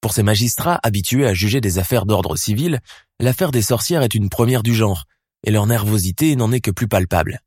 [0.00, 2.80] Pour ces magistrats habitués à juger des affaires d'ordre civil,
[3.20, 5.04] l'affaire des sorcières est une première du genre,
[5.46, 7.40] et leur nervosité n'en est que plus palpable.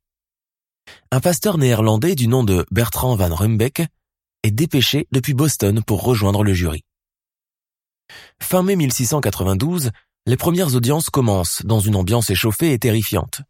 [1.11, 3.83] Un pasteur néerlandais du nom de Bertrand van Rumbeck
[4.47, 6.83] est dépêché depuis Boston pour rejoindre le jury.
[8.41, 9.91] Fin mai 1692,
[10.25, 13.41] les premières audiences commencent dans une ambiance échauffée et terrifiante.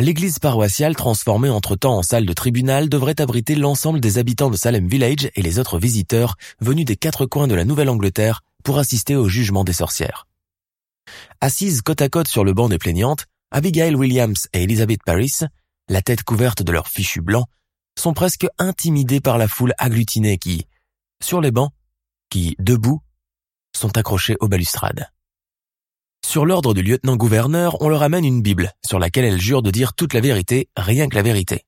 [0.00, 4.86] L'église paroissiale transformée entre-temps en salle de tribunal devrait abriter l'ensemble des habitants de Salem
[4.86, 9.28] Village et les autres visiteurs venus des quatre coins de la Nouvelle-Angleterre pour assister au
[9.28, 10.28] jugement des sorcières.
[11.40, 15.32] Assises côte à côte sur le banc des plaignantes, Abigail Williams et Elizabeth Paris,
[15.88, 17.46] la tête couverte de leurs fichus blancs,
[17.98, 20.66] sont presque intimidées par la foule agglutinée qui,
[21.22, 21.72] sur les bancs,
[22.30, 23.02] qui, debout,
[23.76, 25.10] sont accrochés aux balustrades.
[26.24, 29.94] Sur l'ordre du lieutenant-gouverneur, on leur amène une Bible sur laquelle elles jurent de dire
[29.94, 31.64] toute la vérité, rien que la vérité.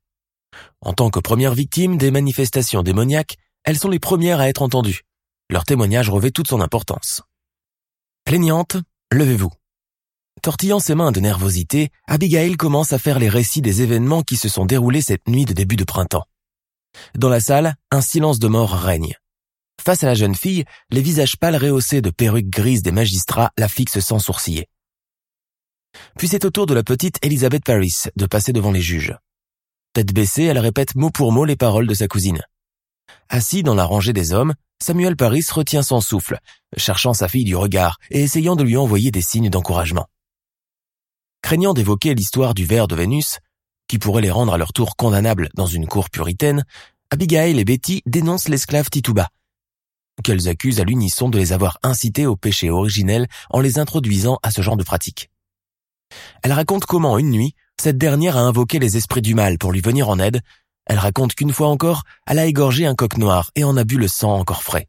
[0.80, 5.02] En tant que premières victimes des manifestations démoniaques, elles sont les premières à être entendues.
[5.48, 7.22] Leur témoignage revêt toute son importance.
[8.24, 8.76] Plaignante,
[9.12, 9.50] levez-vous.
[10.42, 14.48] Tortillant ses mains de nervosité, Abigail commence à faire les récits des événements qui se
[14.48, 16.24] sont déroulés cette nuit de début de printemps.
[17.14, 19.16] Dans la salle, un silence de mort règne.
[19.82, 23.68] Face à la jeune fille, les visages pâles rehaussés de perruques grises des magistrats la
[23.68, 24.68] fixent sans sourciller.
[26.16, 29.14] Puis c'est au tour de la petite Elizabeth Paris de passer devant les juges.
[29.92, 32.42] Tête baissée, elle répète mot pour mot les paroles de sa cousine.
[33.28, 36.38] Assis dans la rangée des hommes, Samuel Paris retient son souffle,
[36.76, 40.06] cherchant sa fille du regard et essayant de lui envoyer des signes d'encouragement.
[41.42, 43.38] Craignant d'évoquer l'histoire du ver de Vénus,
[43.88, 46.64] qui pourrait les rendre à leur tour condamnables dans une cour puritaine,
[47.10, 49.28] Abigail et Betty dénoncent l'esclave Tituba,
[50.22, 54.50] qu'elles accusent à l'unisson de les avoir incités au péché originel en les introduisant à
[54.50, 55.30] ce genre de pratique.
[56.42, 59.80] Elle raconte comment, une nuit, cette dernière a invoqué les esprits du mal pour lui
[59.80, 60.40] venir en aide.
[60.86, 63.96] Elle raconte qu'une fois encore, elle a égorgé un coq noir et en a bu
[63.96, 64.88] le sang encore frais.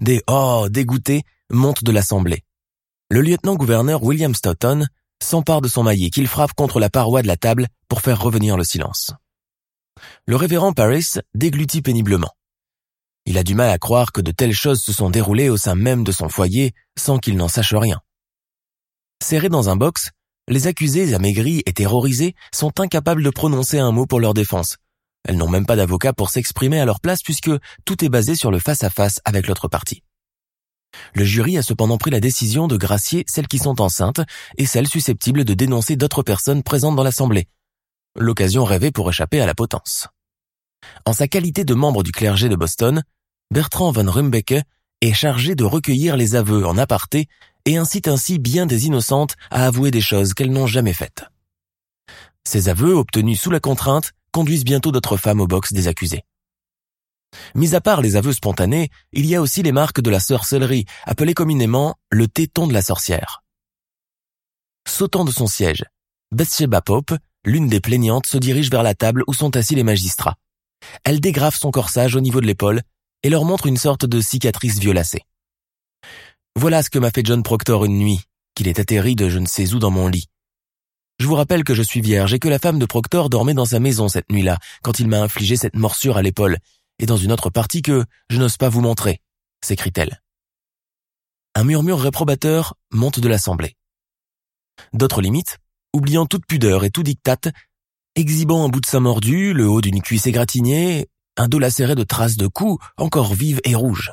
[0.00, 2.44] Des «oh» dégoûtés montent de l'assemblée.
[3.10, 4.86] Le lieutenant-gouverneur William Stoughton
[5.22, 8.56] s'empare de son maillet qu'il frappe contre la paroi de la table pour faire revenir
[8.56, 9.12] le silence.
[10.26, 12.32] Le révérend Paris déglutit péniblement.
[13.24, 15.74] Il a du mal à croire que de telles choses se sont déroulées au sein
[15.74, 18.00] même de son foyer sans qu'il n'en sache rien.
[19.22, 20.10] Serrés dans un box,
[20.48, 24.76] les accusés amaigris et terrorisés sont incapables de prononcer un mot pour leur défense.
[25.24, 27.50] Elles n'ont même pas d'avocat pour s'exprimer à leur place puisque
[27.84, 30.02] tout est basé sur le face-à-face avec l'autre partie.
[31.14, 34.20] Le jury a cependant pris la décision de gracier celles qui sont enceintes
[34.58, 37.48] et celles susceptibles de dénoncer d'autres personnes présentes dans l'Assemblée.
[38.16, 40.08] L'occasion rêvée pour échapper à la potence.
[41.06, 43.02] En sa qualité de membre du clergé de Boston,
[43.50, 44.62] Bertrand von Rumbecke
[45.00, 47.28] est chargé de recueillir les aveux en aparté
[47.64, 51.24] et incite ainsi bien des innocentes à avouer des choses qu'elles n'ont jamais faites.
[52.44, 56.24] Ces aveux, obtenus sous la contrainte, conduisent bientôt d'autres femmes au box des accusés.
[57.54, 60.86] Mis à part les aveux spontanés, il y a aussi les marques de la sorcellerie,
[61.04, 63.42] appelées communément le téton de la sorcière.
[64.88, 65.84] Sautant de son siège,
[66.32, 67.14] Bathsheba Pope,
[67.44, 70.36] l'une des plaignantes, se dirige vers la table où sont assis les magistrats.
[71.04, 72.82] Elle dégrafe son corsage au niveau de l'épaule
[73.22, 75.22] et leur montre une sorte de cicatrice violacée.
[76.56, 78.20] Voilà ce que m'a fait John Proctor une nuit,
[78.54, 80.28] qu'il est atterri de je ne sais où dans mon lit.
[81.18, 83.64] Je vous rappelle que je suis vierge et que la femme de Proctor dormait dans
[83.64, 86.58] sa maison cette nuit-là, quand il m'a infligé cette morsure à l'épaule,
[86.98, 89.20] et dans une autre partie que je n'ose pas vous montrer,
[89.64, 90.22] s'écrie-t-elle.
[91.54, 93.76] Un murmure réprobateur monte de l'assemblée.
[94.92, 95.58] D'autres limites,
[95.92, 97.50] oubliant toute pudeur et tout dictat,
[98.14, 102.04] exhibant un bout de sein mordu, le haut d'une cuisse égratignée, un dos lacéré de
[102.04, 104.12] traces de coups encore vives et rouges.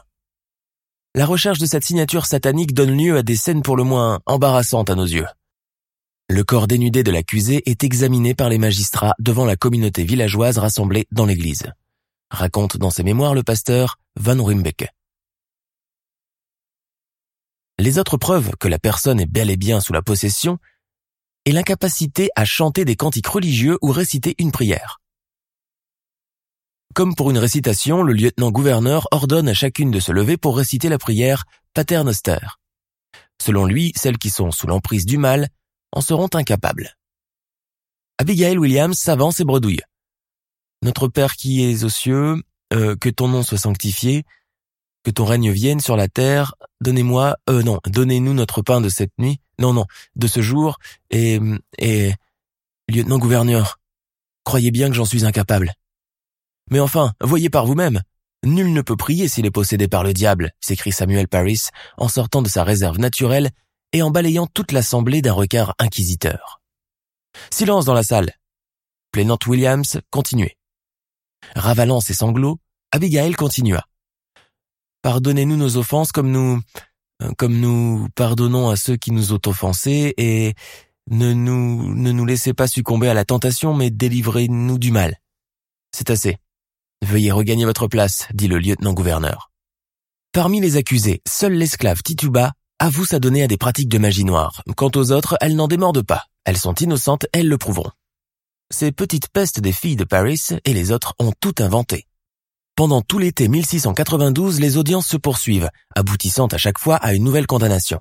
[1.15, 4.89] La recherche de cette signature satanique donne lieu à des scènes pour le moins embarrassantes
[4.89, 5.28] à nos yeux.
[6.30, 11.08] Le corps dénudé de l'accusé est examiné par les magistrats devant la communauté villageoise rassemblée
[11.12, 11.72] dans l'église.
[12.32, 14.88] Raconte dans ses mémoires le pasteur Van Rumbeke.
[17.80, 20.60] Les autres preuves que la personne est bel et bien sous la possession
[21.46, 25.00] est l'incapacité à chanter des cantiques religieux ou réciter une prière.
[26.94, 30.98] Comme pour une récitation, le lieutenant-gouverneur ordonne à chacune de se lever pour réciter la
[30.98, 32.39] prière Pater Noster.
[33.42, 35.48] Selon lui, celles qui sont sous l'emprise du mal
[35.92, 36.96] en seront incapables.
[38.18, 39.82] Abigail Williams s'avance et bredouille.
[40.82, 42.42] Notre Père qui es aux cieux,
[42.74, 44.24] euh, que ton nom soit sanctifié,
[45.04, 49.12] que ton règne vienne sur la terre, donnez-moi, euh non, donnez-nous notre pain de cette
[49.18, 50.78] nuit, non, non, de ce jour,
[51.10, 51.39] et,
[51.78, 52.13] et,
[52.88, 53.80] lieutenant-gouverneur,
[54.44, 55.74] croyez bien que j'en suis incapable.
[56.72, 58.02] Mais enfin, voyez par vous-même,
[58.44, 61.62] nul ne peut prier s'il est possédé par le diable, s'écrie Samuel Paris
[61.98, 63.50] en sortant de sa réserve naturelle
[63.92, 66.62] et en balayant toute l'assemblée d'un regard inquisiteur.
[67.52, 68.32] Silence dans la salle.
[69.12, 70.59] Plaignante Williams continuait.
[71.56, 72.60] Ravalant ses sanglots,
[72.91, 73.86] Abigail continua.
[75.02, 76.62] Pardonnez-nous nos offenses comme nous,
[77.38, 80.54] comme nous pardonnons à ceux qui nous ont offensés et
[81.10, 85.17] ne nous, ne nous laissez pas succomber à la tentation, mais délivrez-nous du mal.
[85.95, 86.38] C'est assez.
[87.04, 89.52] Veuillez regagner votre place, dit le lieutenant-gouverneur.
[90.32, 94.63] Parmi les accusés, seul l'esclave Tituba avoue s'adonner à des pratiques de magie noire.
[94.75, 96.25] Quant aux autres, elles n'en démordent pas.
[96.45, 97.91] Elles sont innocentes, elles le prouveront.
[98.71, 102.05] Ces petites pestes des filles de Paris et les autres ont tout inventé.
[102.75, 107.47] Pendant tout l'été 1692, les audiences se poursuivent, aboutissant à chaque fois à une nouvelle
[107.47, 107.99] condamnation.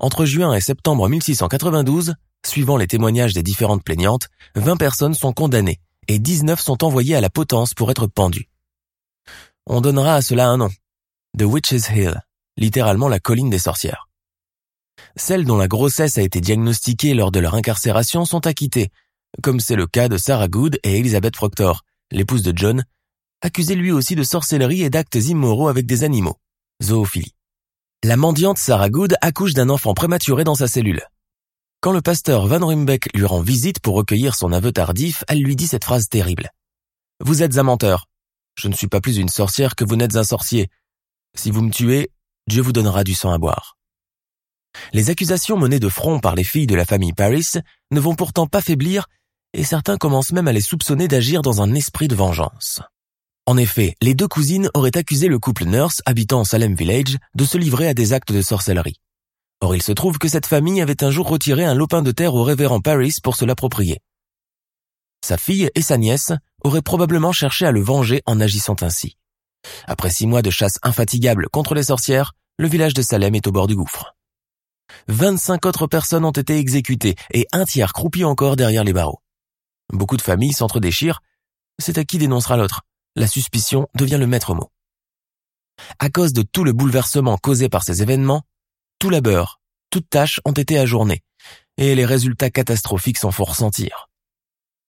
[0.00, 5.80] Entre juin et septembre 1692, suivant les témoignages des différentes plaignantes, 20 personnes sont condamnées
[6.08, 8.48] et 19 sont envoyées à la potence pour être pendues.
[9.66, 10.70] On donnera à cela un nom.
[11.38, 12.20] The Witch's Hill,
[12.56, 14.08] littéralement la colline des sorcières.
[15.16, 18.90] Celles dont la grossesse a été diagnostiquée lors de leur incarcération sont acquittées,
[19.42, 22.84] comme c'est le cas de Sarah Good et Elizabeth Proctor, l'épouse de John,
[23.40, 26.36] accusée lui aussi de sorcellerie et d'actes immoraux avec des animaux,
[26.82, 27.34] zoophilie.
[28.04, 31.02] La mendiante Sarah Good accouche d'un enfant prématuré dans sa cellule.
[31.80, 35.56] Quand le pasteur Van Rumbeck lui rend visite pour recueillir son aveu tardif, elle lui
[35.56, 36.50] dit cette phrase terrible.
[37.20, 38.06] Vous êtes un menteur.
[38.56, 40.68] Je ne suis pas plus une sorcière que vous n'êtes un sorcier.
[41.36, 42.10] Si vous me tuez,
[42.48, 43.76] Dieu vous donnera du sang à boire.
[44.92, 47.46] Les accusations menées de front par les filles de la famille Paris
[47.90, 49.06] ne vont pourtant pas faiblir
[49.54, 52.80] et certains commencent même à les soupçonner d'agir dans un esprit de vengeance.
[53.46, 57.58] En effet, les deux cousines auraient accusé le couple Nurse habitant Salem Village de se
[57.58, 59.00] livrer à des actes de sorcellerie.
[59.60, 62.34] Or il se trouve que cette famille avait un jour retiré un lopin de terre
[62.34, 63.98] au révérend Paris pour se l'approprier.
[65.24, 66.32] Sa fille et sa nièce
[66.64, 69.16] auraient probablement cherché à le venger en agissant ainsi.
[69.86, 73.52] Après six mois de chasse infatigable contre les sorcières, le village de Salem est au
[73.52, 74.14] bord du gouffre.
[75.08, 79.20] 25 autres personnes ont été exécutées et un tiers croupi encore derrière les barreaux.
[79.90, 81.20] Beaucoup de familles s'entre-déchirent.
[81.78, 82.82] C'est à qui dénoncera l'autre.
[83.16, 84.70] La suspicion devient le maître mot.
[85.98, 88.42] À cause de tout le bouleversement causé par ces événements,
[88.98, 89.62] tout labeur
[89.92, 91.22] toutes tâches ont été ajournées,
[91.76, 94.08] et les résultats catastrophiques s'en font ressentir.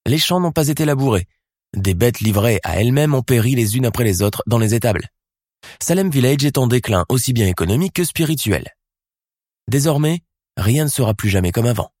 [0.07, 1.27] Les champs n'ont pas été labourés,
[1.75, 5.07] des bêtes livrées à elles-mêmes ont péri les unes après les autres dans les étables.
[5.79, 8.71] Salem Village est en déclin aussi bien économique que spirituel.
[9.67, 10.21] Désormais,
[10.57, 11.91] rien ne sera plus jamais comme avant.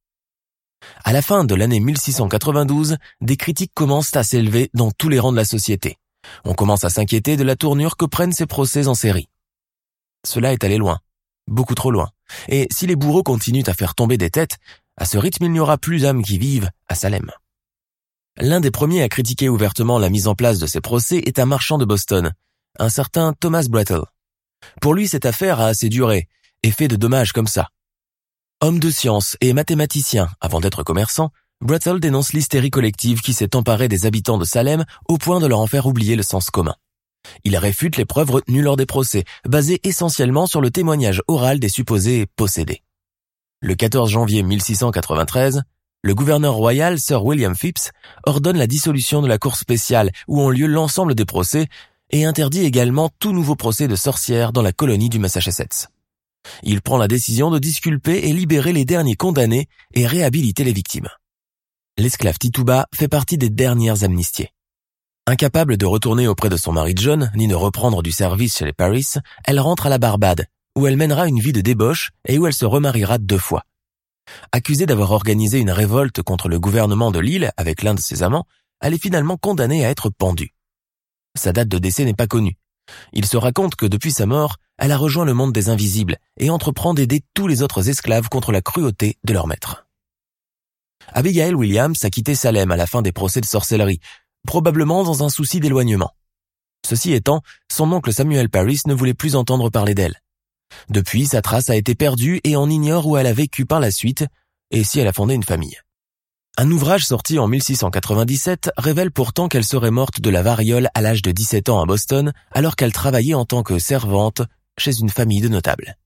[1.03, 5.31] À la fin de l'année 1692, des critiques commencent à s'élever dans tous les rangs
[5.31, 5.97] de la société.
[6.43, 9.29] On commence à s'inquiéter de la tournure que prennent ces procès en série.
[10.25, 10.99] Cela est allé loin,
[11.47, 12.09] beaucoup trop loin.
[12.47, 14.57] Et si les bourreaux continuent à faire tomber des têtes,
[14.97, 17.31] à ce rythme il n'y aura plus d'âmes qui vivent à Salem.
[18.37, 21.45] L'un des premiers à critiquer ouvertement la mise en place de ces procès est un
[21.45, 22.33] marchand de Boston,
[22.79, 24.03] un certain Thomas Brattle.
[24.81, 26.27] Pour lui, cette affaire a assez duré
[26.63, 27.69] et fait de dommages comme ça.
[28.65, 31.29] Homme de science et mathématicien avant d'être commerçant,
[31.61, 35.59] Brattle dénonce l'hystérie collective qui s'est emparée des habitants de Salem au point de leur
[35.59, 36.73] en faire oublier le sens commun.
[37.43, 41.69] Il réfute les preuves retenues lors des procès, basées essentiellement sur le témoignage oral des
[41.69, 42.81] supposés possédés.
[43.61, 45.61] Le 14 janvier 1693,
[46.01, 47.91] le gouverneur royal Sir William Phipps
[48.25, 51.67] ordonne la dissolution de la cour spéciale où ont lieu l'ensemble des procès
[52.09, 55.89] et interdit également tout nouveau procès de sorcières dans la colonie du Massachusetts.
[56.63, 61.09] Il prend la décision de disculper et libérer les derniers condamnés et réhabiliter les victimes.
[61.97, 64.51] L'esclave Tituba fait partie des dernières amnistiées.
[65.27, 68.73] Incapable de retourner auprès de son mari John, ni de reprendre du service chez les
[68.73, 69.07] Paris,
[69.45, 70.45] elle rentre à la Barbade,
[70.77, 73.63] où elle mènera une vie de débauche et où elle se remariera deux fois.
[74.51, 78.45] Accusée d'avoir organisé une révolte contre le gouvernement de l'île avec l'un de ses amants,
[78.81, 80.53] elle est finalement condamnée à être pendue.
[81.37, 82.57] Sa date de décès n'est pas connue.
[83.13, 86.49] Il se raconte que depuis sa mort, elle a rejoint le monde des invisibles et
[86.49, 89.87] entreprend d'aider tous les autres esclaves contre la cruauté de leur maître.
[91.13, 93.99] Abigail Williams a quitté Salem à la fin des procès de sorcellerie,
[94.45, 96.11] probablement dans un souci d'éloignement.
[96.85, 100.21] Ceci étant, son oncle Samuel Paris ne voulait plus entendre parler d'elle.
[100.89, 103.91] Depuis, sa trace a été perdue et on ignore où elle a vécu par la
[103.91, 104.25] suite
[104.71, 105.79] et si elle a fondé une famille.
[106.57, 111.21] Un ouvrage sorti en 1697 révèle pourtant qu'elle serait morte de la variole à l'âge
[111.21, 114.41] de 17 ans à Boston alors qu'elle travaillait en tant que servante
[114.77, 115.97] chez une famille de notables.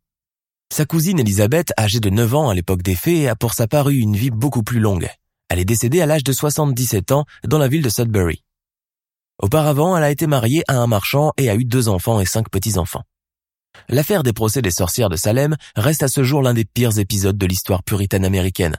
[0.73, 3.89] Sa cousine Elisabeth, âgée de 9 ans à l'époque des faits, a pour sa part
[3.89, 5.07] eu une vie beaucoup plus longue.
[5.49, 8.43] Elle est décédée à l'âge de 77 ans dans la ville de Sudbury.
[9.37, 12.49] Auparavant, elle a été mariée à un marchand et a eu deux enfants et cinq
[12.49, 13.03] petits-enfants.
[13.87, 17.37] L'affaire des procès des sorcières de Salem reste à ce jour l'un des pires épisodes
[17.37, 18.77] de l'histoire puritaine américaine,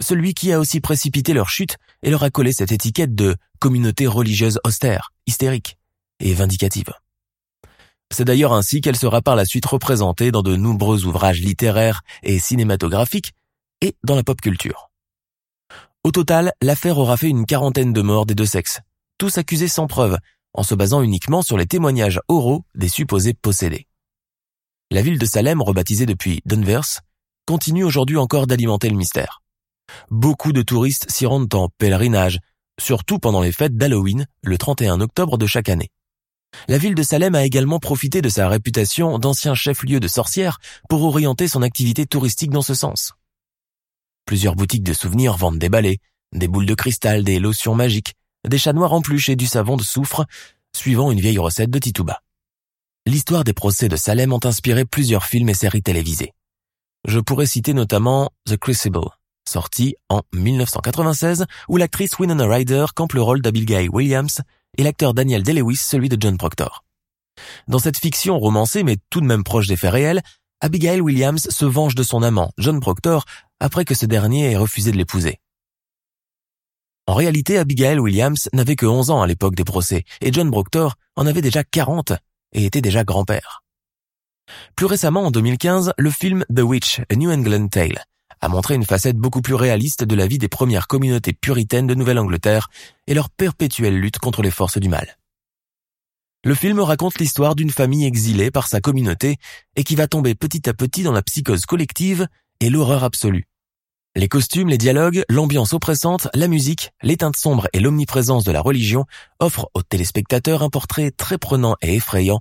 [0.00, 4.06] celui qui a aussi précipité leur chute et leur a collé cette étiquette de communauté
[4.06, 5.78] religieuse austère, hystérique
[6.20, 6.92] et vindicative.
[8.10, 12.38] C'est d'ailleurs ainsi qu'elle sera par la suite représentée dans de nombreux ouvrages littéraires et
[12.38, 13.32] cinématographiques
[13.80, 14.90] et dans la pop culture.
[16.04, 18.80] Au total, l'affaire aura fait une quarantaine de morts des deux sexes,
[19.18, 20.18] tous accusés sans preuve,
[20.52, 23.86] en se basant uniquement sur les témoignages oraux des supposés possédés.
[24.90, 27.00] La ville de Salem, rebaptisée depuis Danvers,
[27.46, 29.43] continue aujourd'hui encore d'alimenter le mystère.
[30.10, 32.40] Beaucoup de touristes s'y rendent en pèlerinage,
[32.80, 35.90] surtout pendant les fêtes d'Halloween, le 31 octobre de chaque année.
[36.68, 40.58] La ville de Salem a également profité de sa réputation d'ancien chef-lieu de sorcières
[40.88, 43.12] pour orienter son activité touristique dans ce sens.
[44.24, 45.98] Plusieurs boutiques de souvenirs vendent des balais,
[46.32, 48.14] des boules de cristal, des lotions magiques,
[48.48, 50.24] des chats noirs en peluche et du savon de soufre,
[50.74, 52.20] suivant une vieille recette de Tituba.
[53.06, 56.32] L'histoire des procès de Salem ont inspiré plusieurs films et séries télévisées.
[57.06, 59.10] Je pourrais citer notamment The Crucible,
[59.48, 64.40] sorti en 1996, où l'actrice Winona Ryder campe le rôle d'Abigail Williams
[64.76, 66.84] et l'acteur Daniel Day-Lewis celui de John Proctor.
[67.68, 70.22] Dans cette fiction romancée mais tout de même proche des faits réels,
[70.60, 73.24] Abigail Williams se venge de son amant, John Proctor,
[73.60, 75.40] après que ce dernier ait refusé de l'épouser.
[77.06, 80.94] En réalité, Abigail Williams n'avait que 11 ans à l'époque des procès, et John Proctor
[81.16, 82.12] en avait déjà 40
[82.52, 83.62] et était déjà grand-père.
[84.76, 88.04] Plus récemment, en 2015, le film The Witch, A New England Tale,
[88.44, 91.94] a montré une facette beaucoup plus réaliste de la vie des premières communautés puritaines de
[91.94, 92.68] Nouvelle-Angleterre
[93.06, 95.16] et leur perpétuelle lutte contre les forces du mal.
[96.44, 99.38] Le film raconte l'histoire d'une famille exilée par sa communauté
[99.76, 102.28] et qui va tomber petit à petit dans la psychose collective
[102.60, 103.46] et l'horreur absolue.
[104.14, 108.60] Les costumes, les dialogues, l'ambiance oppressante, la musique, les teintes sombres et l'omniprésence de la
[108.60, 109.06] religion
[109.40, 112.40] offrent aux téléspectateurs un portrait très prenant et effrayant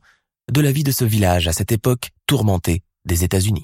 [0.52, 3.64] de la vie de ce village à cette époque tourmentée des États-Unis.